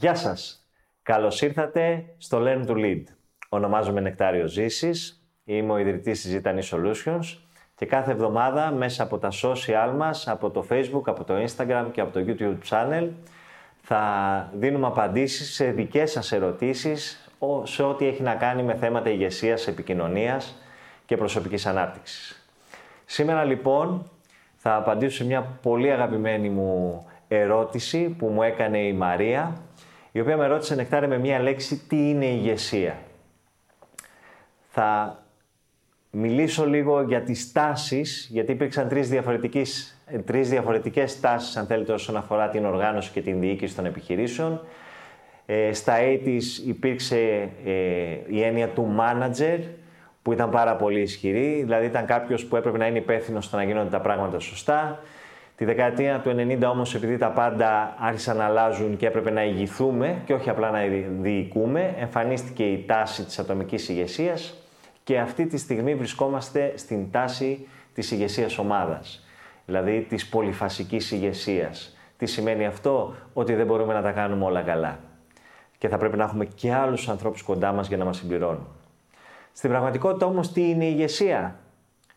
[0.00, 0.68] Γεια σας.
[1.02, 3.02] Καλώς ήρθατε στο Learn to Lead.
[3.48, 7.38] Ονομάζομαι Νεκτάριο Ζήσης, είμαι ο ιδρυτής της Zitani Solutions
[7.74, 12.00] και κάθε εβδομάδα μέσα από τα social μας, από το Facebook, από το Instagram και
[12.00, 13.08] από το YouTube channel
[13.82, 14.02] θα
[14.54, 17.30] δίνουμε απαντήσεις σε δικές σας ερωτήσεις
[17.62, 20.62] σε ό,τι έχει να κάνει με θέματα ηγεσίας, επικοινωνίας
[21.06, 22.48] και προσωπικής ανάπτυξης.
[23.04, 24.10] Σήμερα λοιπόν
[24.56, 29.60] θα απαντήσω σε μια πολύ αγαπημένη μου ερώτηση που μου έκανε η Μαρία,
[30.12, 32.98] η οποία με ρώτησε νεκτάρε με μια λέξη τι είναι ηγεσία.
[34.68, 35.22] Θα
[36.10, 42.16] μιλήσω λίγο για τις τάσεις, γιατί υπήρξαν τρεις, διαφορετικές, τρεις διαφορετικές τάσεις, αν θέλετε, όσον
[42.16, 44.60] αφορά την οργάνωση και την διοίκηση των επιχειρήσεων.
[45.46, 47.72] Ε, στα 80's υπήρξε ε,
[48.26, 49.58] η έννοια του manager,
[50.22, 53.62] που ήταν πάρα πολύ ισχυρή, δηλαδή ήταν κάποιος που έπρεπε να είναι υπεύθυνος στο να
[53.62, 55.00] γίνονται τα πράγματα σωστά.
[55.58, 60.22] Τη δεκαετία του 90 όμως επειδή τα πάντα άρχισαν να αλλάζουν και έπρεπε να ηγηθούμε
[60.24, 60.78] και όχι απλά να
[61.20, 64.54] διοικούμε, εμφανίστηκε η τάση της ατομικής ηγεσίας
[65.04, 69.26] και αυτή τη στιγμή βρισκόμαστε στην τάση της ηγεσίας ομάδας,
[69.66, 71.96] δηλαδή της πολυφασικής ηγεσίας.
[72.16, 74.98] Τι σημαίνει αυτό, ότι δεν μπορούμε να τα κάνουμε όλα καλά.
[75.78, 78.66] Και θα πρέπει να έχουμε και άλλους ανθρώπους κοντά μας για να μας συμπληρώνουν.
[79.52, 81.58] Στην πραγματικότητα όμως τι είναι η ηγεσία;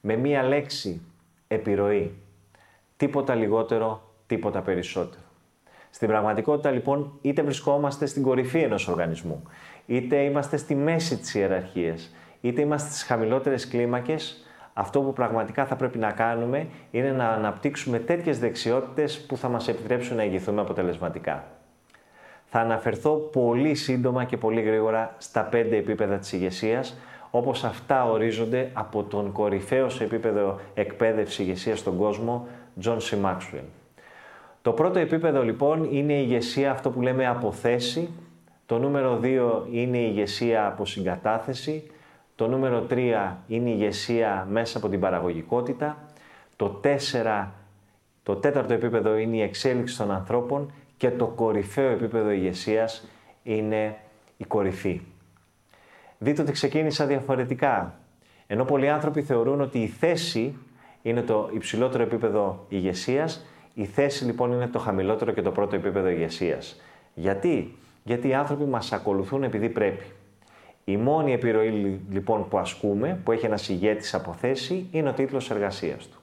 [0.00, 1.00] Με μία λέξη,
[1.48, 2.25] επιρροή.
[2.96, 5.22] Τίποτα λιγότερο, τίποτα περισσότερο.
[5.90, 9.42] Στην πραγματικότητα λοιπόν είτε βρισκόμαστε στην κορυφή ενός οργανισμού,
[9.86, 15.76] είτε είμαστε στη μέση της ιεραρχίας, είτε είμαστε στις χαμηλότερες κλίμακες, αυτό που πραγματικά θα
[15.76, 21.44] πρέπει να κάνουμε είναι να αναπτύξουμε τέτοιες δεξιότητες που θα μας επιτρέψουν να ηγηθούμε αποτελεσματικά.
[22.44, 26.96] Θα αναφερθώ πολύ σύντομα και πολύ γρήγορα στα πέντε επίπεδα της ηγεσίας,
[27.30, 32.46] όπως αυτά ορίζονται από τον κορυφαίο σε επίπεδο εκπαίδευση ηγεσίας στον κόσμο,
[32.82, 33.24] John C.
[33.24, 33.64] Maxwell.
[34.62, 38.08] Το πρώτο επίπεδο λοιπόν είναι η ηγεσία, αυτό που λέμε αποθέση.
[38.66, 41.90] Το νούμερο 2 είναι η ηγεσία από συγκατάθεση.
[42.34, 45.96] Το νούμερο 3 είναι η ηγεσία μέσα από την παραγωγικότητα.
[46.56, 47.46] Το 4,
[48.22, 53.08] το τέταρτο επίπεδο είναι η εξέλιξη των ανθρώπων και το κορυφαίο επίπεδο ηγεσίας
[53.42, 53.96] είναι
[54.36, 55.00] η κορυφή.
[56.18, 57.98] Δείτε ότι ξεκίνησα διαφορετικά.
[58.46, 60.56] Ενώ πολλοί άνθρωποι θεωρούν ότι η θέση
[61.08, 66.08] είναι το υψηλότερο επίπεδο ηγεσίας, η θέση λοιπόν είναι το χαμηλότερο και το πρώτο επίπεδο
[66.08, 66.80] ηγεσίας.
[67.14, 70.04] Γιατί; Γιατί οι άνθρωποι μας ακολουθούν επειδή πρέπει.
[70.84, 75.50] Η μόνη επιρροή λοιπόν που ασκούμε, που έχει ένας ηγέτης από θέση, είναι ο τίτλος
[75.50, 76.18] εργασίας του.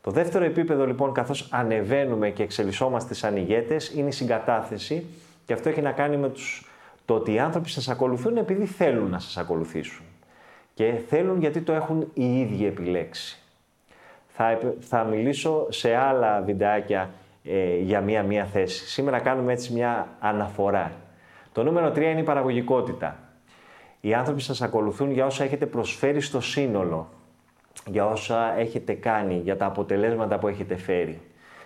[0.00, 5.06] Το δεύτερο επίπεδο λοιπόν, καθώς ανεβαίνουμε και εξελισσόμαστε σαν ηγέτες, είναι η συγκατάθεση
[5.46, 6.70] και αυτό έχει να κάνει με τους
[7.04, 10.04] το ότι οι άνθρωποι σας ακολουθούν επειδή θέλουν να σας ακολουθήσουν.
[10.74, 13.38] Και θέλουν γιατί το έχουν οι ίδιοι επιλέξει.
[14.36, 17.10] Θα, θα μιλήσω σε άλλα βιντεάκια
[17.44, 18.86] ε, για μία-μία θέση.
[18.88, 20.92] Σήμερα κάνουμε έτσι μια αναφορά.
[21.52, 23.18] Το νούμερο 3 είναι η παραγωγικότητα.
[24.00, 27.08] Οι άνθρωποι σας ακολουθούν για όσα έχετε προσφέρει στο σύνολο,
[27.86, 31.20] για όσα έχετε κάνει, για τα αποτελέσματα που έχετε φέρει.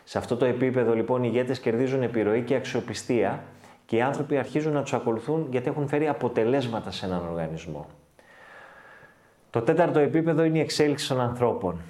[0.04, 3.42] Σε αυτό το επίπεδο λοιπόν οι ηγέτες κερδίζουν επιρροή και αξιοπιστία
[3.86, 7.86] και οι άνθρωποι αρχίζουν να τους ακολουθούν γιατί έχουν φέρει αποτελέσματα σε έναν οργανισμό.
[9.50, 11.80] Το τέταρτο επίπεδο είναι η εξέλιξη των ανθρώπων.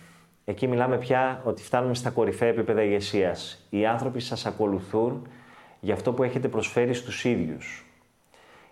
[0.48, 3.66] Εκεί μιλάμε πια ότι φτάνουμε στα κορυφαία επίπεδα ηγεσίας.
[3.70, 5.26] Οι άνθρωποι σας ακολουθούν
[5.81, 7.86] για αυτό που έχετε προσφέρει στους ίδιους.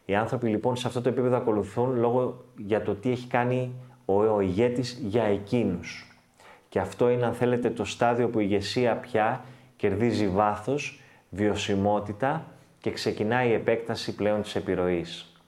[0.05, 3.73] Οι άνθρωποι λοιπόν σε αυτό το επίπεδο ακολουθούν λόγω για το τι έχει κάνει
[4.05, 6.17] ο, ο ηγέτης για εκείνους.
[6.69, 9.45] Και αυτό είναι αν θέλετε το στάδιο που η ηγεσία πια
[9.77, 11.01] κερδίζει βάθος,
[11.31, 12.47] βιωσιμότητα
[12.81, 15.41] και ξεκινάει η επέκταση πλέον της επιρροής.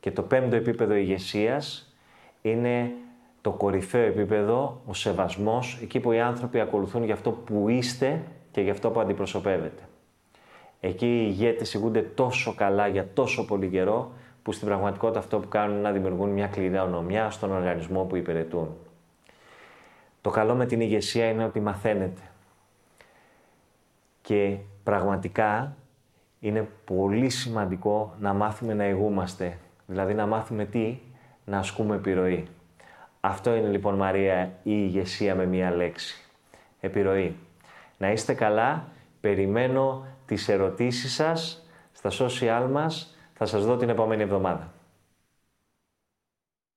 [0.00, 1.94] Και το πέμπτο επίπεδο ηγεσίας
[2.42, 2.92] είναι
[3.42, 8.60] το κορυφαίο επίπεδο, ο σεβασμός, εκεί που οι άνθρωποι ακολουθούν για αυτό που είστε και
[8.60, 9.82] για αυτό που αντιπροσωπεύετε.
[10.80, 14.12] Εκεί οι ηγέτες ηγούνται τόσο καλά για τόσο πολύ καιρό,
[14.42, 18.76] που στην πραγματικότητα αυτό που κάνουν είναι να δημιουργούν μια κληρονομιά στον οργανισμό που υπηρετούν.
[20.20, 22.20] Το καλό με την ηγεσία είναι ότι μαθαίνετε.
[24.22, 25.76] Και πραγματικά
[26.40, 29.58] είναι πολύ σημαντικό να μάθουμε να ηγούμαστε.
[29.86, 30.98] Δηλαδή να μάθουμε τι,
[31.44, 32.48] να ασκούμε επιρροή.
[33.24, 36.24] Αυτό είναι λοιπόν Μαρία η ηγεσία με μία λέξη.
[36.80, 37.36] Επιρροή.
[37.98, 38.88] Να είστε καλά,
[39.20, 44.72] περιμένω τις ερωτήσεις σας στα social μας, θα σας δω την επόμενη εβδομάδα.